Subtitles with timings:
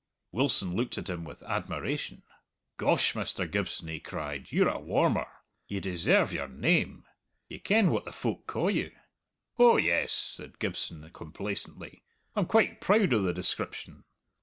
[0.31, 2.23] Wilson looked at him with admiration.
[2.77, 3.45] "Gosh, Mr.
[3.47, 5.27] Gibson," he cried, "you're a warmer!
[5.67, 7.05] Ye deserve your name.
[7.49, 8.93] Ye ken what the folk ca' you?"
[9.59, 12.01] "Oh yes," said Gibson complacently.
[12.35, 14.03] "I'm quite proud o' the description."